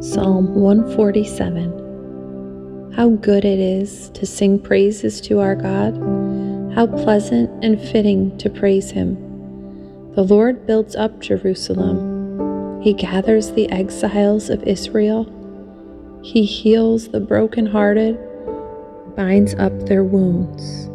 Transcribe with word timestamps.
Psalm 0.00 0.54
147 0.54 2.92
How 2.94 3.08
good 3.08 3.46
it 3.46 3.58
is 3.58 4.10
to 4.10 4.26
sing 4.26 4.58
praises 4.58 5.22
to 5.22 5.40
our 5.40 5.54
God! 5.54 5.94
How 6.74 6.86
pleasant 6.86 7.64
and 7.64 7.80
fitting 7.80 8.36
to 8.36 8.50
praise 8.50 8.90
Him! 8.90 9.14
The 10.14 10.22
Lord 10.22 10.66
builds 10.66 10.96
up 10.96 11.20
Jerusalem. 11.20 12.82
He 12.82 12.92
gathers 12.92 13.52
the 13.52 13.70
exiles 13.70 14.50
of 14.50 14.62
Israel. 14.64 15.32
He 16.22 16.44
heals 16.44 17.08
the 17.08 17.20
brokenhearted, 17.20 18.18
binds 19.16 19.54
up 19.54 19.72
their 19.86 20.04
wounds. 20.04 20.90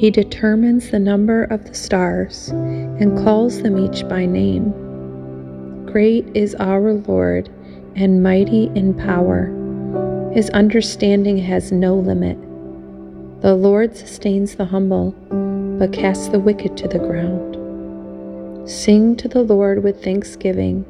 He 0.00 0.12
determines 0.12 0.90
the 0.90 1.00
number 1.00 1.42
of 1.42 1.64
the 1.64 1.74
stars 1.74 2.50
and 2.50 3.18
calls 3.18 3.62
them 3.62 3.78
each 3.78 4.08
by 4.08 4.26
name. 4.26 4.72
Great 5.86 6.28
is 6.36 6.54
our 6.60 6.92
Lord 6.92 7.50
and 7.96 8.22
mighty 8.22 8.70
in 8.74 8.94
power. 8.94 9.50
His 10.32 10.50
understanding 10.50 11.38
has 11.38 11.72
no 11.72 11.94
limit. 11.94 12.38
The 13.42 13.54
Lord 13.54 13.96
sustains 13.96 14.54
the 14.54 14.66
humble, 14.66 15.10
but 15.78 15.92
casts 15.92 16.28
the 16.28 16.38
wicked 16.38 16.76
to 16.78 16.88
the 16.88 16.98
ground. 16.98 17.58
Sing 18.70 19.16
to 19.16 19.28
the 19.28 19.42
Lord 19.42 19.82
with 19.82 20.02
thanksgiving. 20.02 20.86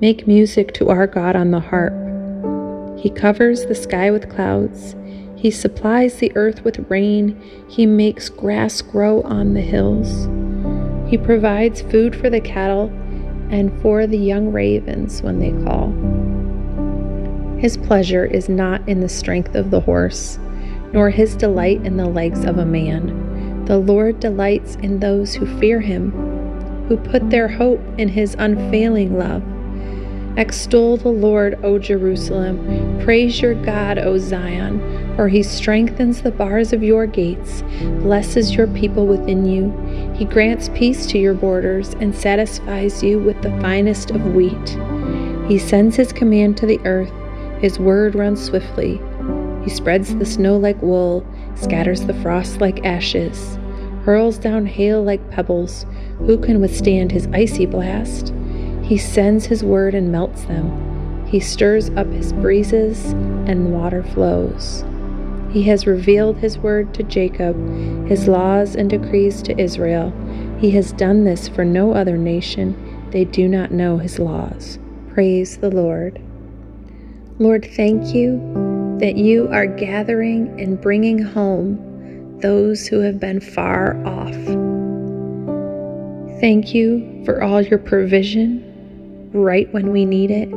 Make 0.00 0.26
music 0.26 0.74
to 0.74 0.88
our 0.88 1.06
God 1.06 1.36
on 1.36 1.52
the 1.52 1.60
harp. 1.60 1.94
He 2.98 3.08
covers 3.08 3.66
the 3.66 3.74
sky 3.74 4.10
with 4.10 4.28
clouds. 4.28 4.96
He 5.36 5.50
supplies 5.50 6.16
the 6.16 6.32
earth 6.34 6.64
with 6.64 6.90
rain. 6.90 7.40
He 7.68 7.86
makes 7.86 8.28
grass 8.28 8.82
grow 8.82 9.22
on 9.22 9.54
the 9.54 9.60
hills. 9.60 10.28
He 11.08 11.16
provides 11.16 11.82
food 11.82 12.16
for 12.16 12.28
the 12.28 12.40
cattle 12.40 12.88
and 13.50 13.80
for 13.80 14.06
the 14.06 14.18
young 14.18 14.50
ravens 14.50 15.22
when 15.22 15.38
they 15.38 15.52
call. 15.64 15.88
His 17.62 17.76
pleasure 17.76 18.24
is 18.24 18.48
not 18.48 18.88
in 18.88 18.98
the 18.98 19.08
strength 19.08 19.54
of 19.54 19.70
the 19.70 19.78
horse, 19.78 20.36
nor 20.92 21.10
his 21.10 21.36
delight 21.36 21.80
in 21.86 21.96
the 21.96 22.08
legs 22.08 22.44
of 22.44 22.58
a 22.58 22.66
man. 22.66 23.64
The 23.66 23.78
Lord 23.78 24.18
delights 24.18 24.74
in 24.82 24.98
those 24.98 25.34
who 25.34 25.46
fear 25.60 25.78
him, 25.78 26.10
who 26.88 26.96
put 26.96 27.30
their 27.30 27.46
hope 27.46 27.80
in 27.98 28.08
his 28.08 28.34
unfailing 28.36 29.16
love. 29.16 29.44
Extol 30.36 30.96
the 30.96 31.10
Lord, 31.10 31.56
O 31.62 31.78
Jerusalem. 31.78 32.98
Praise 33.04 33.40
your 33.40 33.54
God, 33.54 33.96
O 33.96 34.18
Zion, 34.18 35.14
for 35.14 35.28
he 35.28 35.44
strengthens 35.44 36.22
the 36.22 36.32
bars 36.32 36.72
of 36.72 36.82
your 36.82 37.06
gates, 37.06 37.62
blesses 38.00 38.56
your 38.56 38.66
people 38.66 39.06
within 39.06 39.46
you. 39.46 39.70
He 40.14 40.24
grants 40.24 40.68
peace 40.74 41.06
to 41.06 41.18
your 41.18 41.34
borders 41.34 41.94
and 42.00 42.12
satisfies 42.12 43.04
you 43.04 43.20
with 43.20 43.40
the 43.40 43.56
finest 43.60 44.10
of 44.10 44.34
wheat. 44.34 44.76
He 45.46 45.60
sends 45.60 45.94
his 45.94 46.12
command 46.12 46.56
to 46.56 46.66
the 46.66 46.80
earth, 46.84 47.12
his 47.62 47.78
word 47.78 48.16
runs 48.16 48.44
swiftly. 48.44 49.00
He 49.62 49.70
spreads 49.70 50.14
the 50.16 50.26
snow 50.26 50.56
like 50.56 50.82
wool, 50.82 51.24
scatters 51.54 52.04
the 52.04 52.14
frost 52.14 52.60
like 52.60 52.84
ashes, 52.84 53.56
hurls 54.04 54.36
down 54.36 54.66
hail 54.66 55.00
like 55.00 55.30
pebbles. 55.30 55.86
Who 56.18 56.38
can 56.38 56.60
withstand 56.60 57.12
his 57.12 57.28
icy 57.32 57.66
blast? 57.66 58.34
He 58.82 58.98
sends 58.98 59.46
his 59.46 59.62
word 59.62 59.94
and 59.94 60.10
melts 60.10 60.42
them. 60.46 61.24
He 61.28 61.38
stirs 61.38 61.88
up 61.90 62.08
his 62.08 62.32
breezes, 62.32 63.12
and 63.46 63.72
water 63.72 64.02
flows. 64.02 64.84
He 65.52 65.62
has 65.64 65.86
revealed 65.86 66.38
his 66.38 66.58
word 66.58 66.92
to 66.94 67.04
Jacob, 67.04 67.56
his 68.08 68.26
laws 68.26 68.74
and 68.74 68.90
decrees 68.90 69.40
to 69.42 69.60
Israel. 69.60 70.12
He 70.58 70.72
has 70.72 70.92
done 70.92 71.22
this 71.22 71.46
for 71.46 71.64
no 71.64 71.92
other 71.92 72.16
nation. 72.16 73.08
They 73.12 73.24
do 73.24 73.46
not 73.46 73.70
know 73.70 73.98
his 73.98 74.18
laws. 74.18 74.80
Praise 75.10 75.58
the 75.58 75.70
Lord. 75.70 76.20
Lord, 77.38 77.68
thank 77.74 78.14
you 78.14 78.38
that 79.00 79.16
you 79.16 79.48
are 79.48 79.66
gathering 79.66 80.60
and 80.60 80.80
bringing 80.80 81.18
home 81.18 82.38
those 82.40 82.86
who 82.86 83.00
have 83.00 83.18
been 83.18 83.40
far 83.40 83.96
off. 84.06 84.34
Thank 86.40 86.74
you 86.74 87.22
for 87.24 87.42
all 87.42 87.62
your 87.62 87.78
provision 87.78 89.30
right 89.32 89.72
when 89.72 89.92
we 89.92 90.04
need 90.04 90.30
it. 90.30 90.48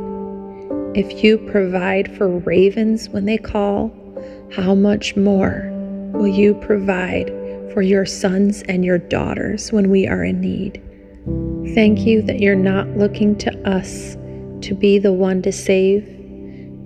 If 0.94 1.24
you 1.24 1.38
provide 1.38 2.14
for 2.16 2.28
ravens 2.28 3.08
when 3.08 3.24
they 3.24 3.38
call, 3.38 3.90
how 4.52 4.74
much 4.74 5.16
more 5.16 5.70
will 6.12 6.28
you 6.28 6.54
provide 6.54 7.28
for 7.72 7.82
your 7.82 8.04
sons 8.06 8.62
and 8.68 8.84
your 8.84 8.98
daughters 8.98 9.72
when 9.72 9.90
we 9.90 10.06
are 10.06 10.24
in 10.24 10.40
need? 10.40 10.82
Thank 11.74 12.00
you 12.00 12.22
that 12.22 12.40
you're 12.40 12.54
not 12.54 12.88
looking 12.90 13.36
to 13.38 13.68
us 13.68 14.16
to 14.62 14.74
be 14.74 14.98
the 14.98 15.12
one 15.12 15.42
to 15.42 15.52
save, 15.52 16.15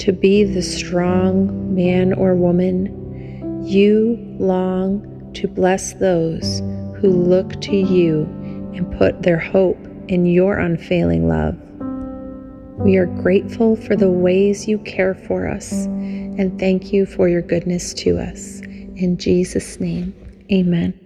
to 0.00 0.12
be 0.12 0.44
the 0.44 0.62
strong 0.62 1.75
man 1.75 2.12
or 2.12 2.34
woman. 2.34 3.65
You 3.65 4.19
long 4.38 5.33
to 5.34 5.47
bless 5.47 5.93
those 5.94 6.61
who 7.00 7.09
look 7.09 7.61
to 7.62 7.77
you 7.77 8.22
and 8.75 8.91
put 8.99 9.22
their 9.22 9.38
hope 9.38 9.78
in 10.09 10.27
your 10.27 10.59
unfailing 10.59 11.28
love. 11.28 11.56
We 12.78 12.97
are 12.97 13.06
grateful 13.06 13.77
for 13.77 13.94
the 13.94 14.11
ways 14.11 14.66
you 14.66 14.78
care 14.78 15.15
for 15.15 15.47
us 15.47 15.71
and 15.84 16.59
thank 16.59 16.93
you 16.93 17.06
for 17.06 17.28
your 17.28 17.43
goodness 17.43 17.94
to 17.94 18.19
us. 18.19 18.61
In 18.61 19.17
Jesus' 19.19 19.81
name, 19.81 20.15
amen. 20.50 21.00